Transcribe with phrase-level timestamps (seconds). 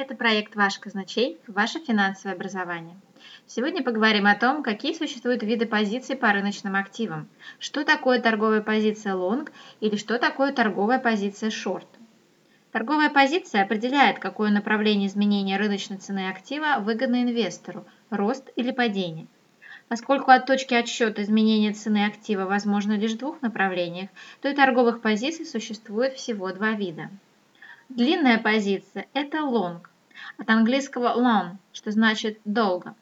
[0.00, 1.38] Это проект «Ваш казначей.
[1.46, 2.96] Ваше финансовое образование».
[3.46, 7.28] Сегодня поговорим о том, какие существуют виды позиций по рыночным активам,
[7.58, 9.50] что такое торговая позиция long
[9.80, 11.84] или что такое торговая позиция short.
[12.72, 19.26] Торговая позиция определяет, какое направление изменения рыночной цены актива выгодно инвестору– рост или падение.
[19.88, 24.08] Поскольку от точки отсчета изменения цены актива возможно лишь в двух направлениях,
[24.40, 27.10] то и торговых позиций существует всего два вида.
[27.90, 29.80] Длинная позиция– это long,
[30.38, 32.94] от английского long, что значит долго.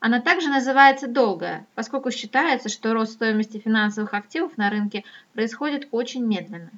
[0.00, 6.24] Она также называется долгая, поскольку считается, что рост стоимости финансовых активов на рынке происходит очень
[6.24, 6.70] медленно.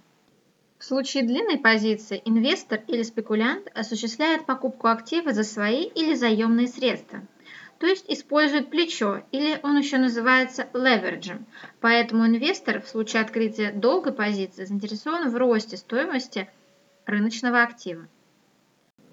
[0.79, 7.21] В случае длинной позиции инвестор или спекулянт осуществляет покупку актива за свои или заемные средства,
[7.79, 11.45] то есть использует плечо, или он еще называется левериджем.
[11.81, 16.49] Поэтому инвестор в случае открытия долгой позиции заинтересован в росте стоимости–
[17.11, 18.07] рыночного актива.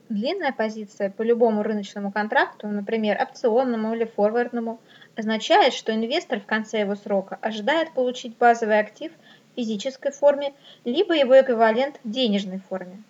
[0.09, 4.79] Длинная позиция по любому рыночному контракту, например, опционному или форвардному,
[5.17, 10.53] означает, что инвестор в конце его срока ожидает получить базовый актив в физической форме,
[10.85, 13.03] либо его эквивалент в денежной форме.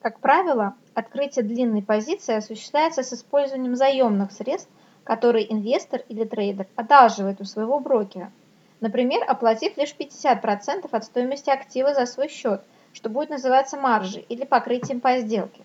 [0.00, 4.70] Как правило, открытие длинной позиции осуществляется с использованием заемных средств,
[5.04, 8.32] которые инвестор или трейдер одалживает у своего брокера,
[8.80, 14.44] например, оплатив лишь 50% от стоимости актива за свой счет– что будет называться маржей или
[14.44, 15.62] покрытием по сделке.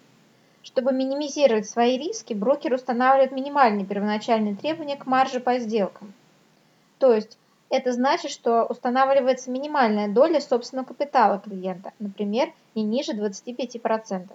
[0.64, 6.14] Чтобы минимизировать свои риски, брокер устанавливает минимальные первоначальные требования к марже по сделкам.
[7.00, 7.38] То есть
[7.70, 14.30] это значит, что устанавливается минимальная доля собственного капитала клиента, например, не ниже 25%.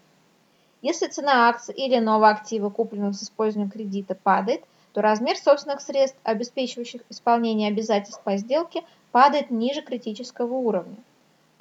[0.82, 6.18] Если цена акций или нового актива, купленного с использованием кредита, падает, то размер собственных средств,
[6.24, 10.96] обеспечивающих исполнение обязательств по сделке, падает ниже критического уровня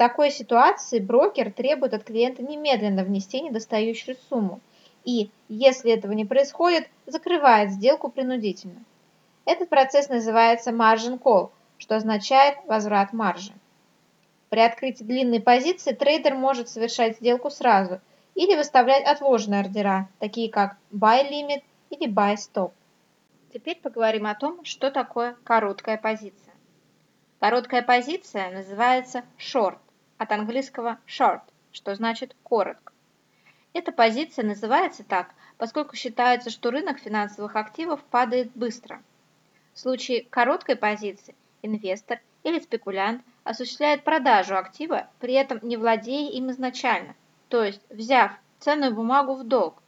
[0.02, 4.60] такой ситуации брокер требует от клиента немедленно внести недостающую сумму
[5.06, 8.84] и, если этого не происходит, закрывает сделку принудительно.
[9.46, 13.54] Этот процесс называется margin call, что означает возврат маржи.
[14.50, 18.02] При открытии длинной позиции трейдер может совершать сделку сразу
[18.34, 21.62] или выставлять отложенные ордера, такие как buy limit
[21.92, 22.72] или buy stop.
[23.54, 26.56] Теперь поговорим о том, что такое короткая позиция.
[27.40, 29.78] Короткая позиция называется short
[30.22, 32.94] от английского short, что значит коротко.
[33.74, 39.02] Эта позиция называется так, поскольку считается, что рынок финансовых активов падает быстро.
[39.74, 41.34] В случае короткой позиции
[41.64, 47.16] инвестор или спекулянт осуществляет продажу актива, при этом не владея им изначально,
[47.50, 49.82] то есть взяв ценную бумагу в долг,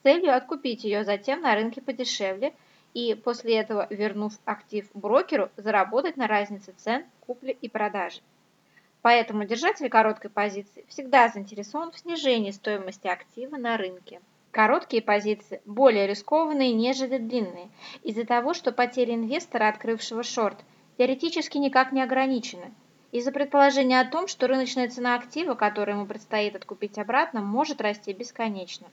[0.00, 2.52] с целью откупить ее затем на рынке подешевле
[2.94, 8.18] и после этого, вернув актив брокеру, заработать на разнице цен купли и продажи.
[9.08, 14.20] Поэтому держатель короткой позиции всегда заинтересован в снижении стоимости актива на рынке.
[14.50, 17.70] Короткие позиции более рискованные, нежели длинные,
[18.02, 20.58] из-за того, что потери инвестора, открывшего шорт,
[20.98, 22.70] теоретически никак не ограничены,
[23.10, 28.12] из-за предположения о том, что рыночная цена актива, который ему предстоит откупить обратно, может расти
[28.12, 28.88] бесконечно.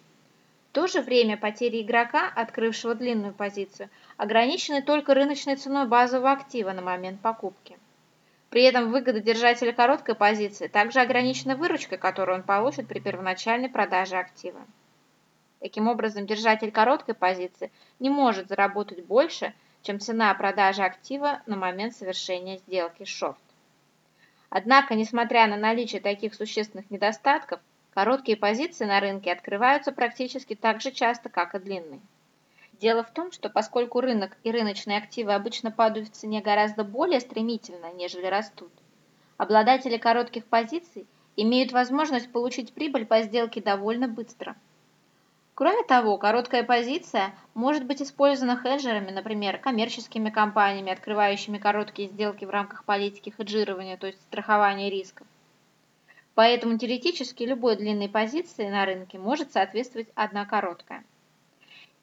[0.69, 6.71] В то же время потери игрока, открывшего длинную позицию, ограничены только рыночной ценой базового актива
[6.71, 7.77] на момент покупки.
[8.55, 14.15] При этом выгода держателя короткой позиции также ограничена выручкой, которую он получит при первоначальной продаже
[14.15, 14.61] актива.
[15.59, 21.97] Таким образом, держатель короткой позиции не может заработать больше, чем цена продажи актива на момент
[21.97, 23.35] совершения сделки шорт.
[24.49, 27.59] Однако, несмотря на наличие таких существенных недостатков,
[27.93, 31.99] короткие позиции на рынке открываются практически так же часто, как и длинные.
[32.81, 37.21] Дело в том, что поскольку рынок и рыночные активы обычно падают в цене гораздо более
[37.21, 38.71] стремительно, нежели растут,
[39.37, 44.57] обладатели коротких позиций имеют возможность получить прибыль по сделке довольно быстро.
[45.53, 52.49] Кроме того, короткая позиция может быть использована хеджерами, например, коммерческими компаниями, открывающими короткие сделки в
[52.49, 55.25] рамках политики хеджирования, то есть страхования рисков.
[56.33, 61.05] Поэтому теоретически любой длинной позиции на рынке может соответствовать одна короткая.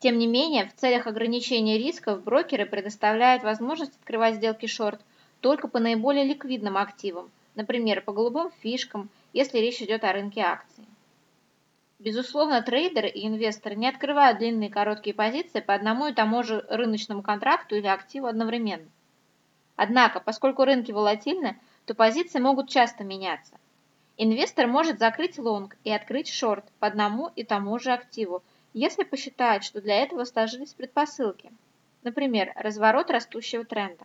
[0.03, 5.01] Тем не менее, в целях ограничения рисков брокеры предоставляют возможность открывать сделки шорт
[5.41, 10.85] только по наиболее ликвидным активам, например, по голубым фишкам, если речь идет о рынке акций.
[12.01, 16.67] Безусловно, трейдеры и инвесторы не открывают длинные и короткие позиции по одному и тому же
[16.69, 18.89] рыночному контракту или активу одновременно.
[19.77, 23.55] Однако, поскольку рынки волатильны, то позиции могут часто меняться.
[24.17, 29.65] Инвестор может закрыть лонг и открыть шорт по одному и тому же активу если посчитать,
[29.65, 31.51] что для этого сложились предпосылки,
[32.03, 34.05] например, разворот растущего тренда.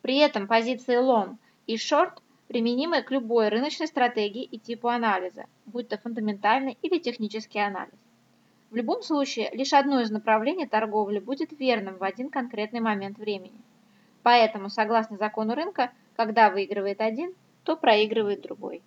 [0.00, 1.36] При этом позиции long
[1.66, 2.18] и short
[2.48, 7.94] применимы к любой рыночной стратегии и типу анализа, будь то фундаментальный или технический анализ.
[8.70, 13.60] В любом случае, лишь одно из направлений торговли будет верным в один конкретный момент времени.
[14.22, 18.82] Поэтому, согласно закону рынка, когда выигрывает один, то проигрывает другой.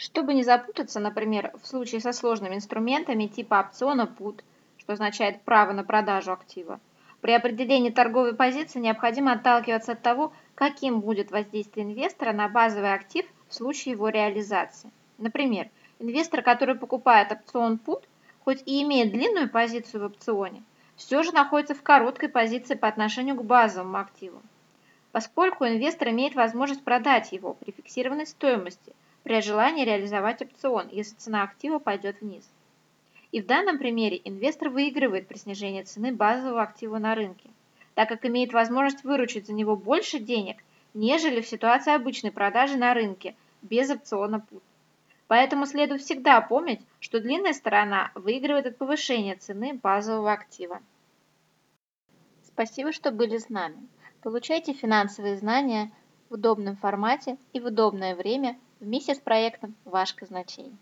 [0.00, 4.44] Чтобы не запутаться, например, в случае со сложными инструментами типа опциона PUT,
[4.76, 6.78] что означает право на продажу актива,
[7.20, 13.26] при определении торговой позиции необходимо отталкиваться от того, каким будет воздействие инвестора на базовый актив
[13.48, 14.92] в случае его реализации.
[15.18, 15.68] Например,
[15.98, 18.04] инвестор, который покупает опцион PUT,
[18.44, 20.62] хоть и имеет длинную позицию в опционе,
[20.94, 24.40] все же находится в короткой позиции по отношению к базовому активу,
[25.10, 28.92] поскольку инвестор имеет возможность продать его при фиксированной стоимости
[29.22, 32.48] при желании реализовать опцион, если цена актива пойдет вниз.
[33.30, 37.50] И в данном примере инвестор выигрывает при снижении цены базового актива на рынке,
[37.94, 40.56] так как имеет возможность выручить за него больше денег,
[40.94, 44.62] нежели в ситуации обычной продажи на рынке без опциона PUT.
[45.26, 50.80] Поэтому следует всегда помнить, что длинная сторона выигрывает от повышения цены базового актива.
[52.44, 53.76] Спасибо, что были с нами.
[54.22, 55.92] Получайте финансовые знания
[56.30, 60.72] в удобном формате и в удобное время вместе с проектом «Ваш казначей».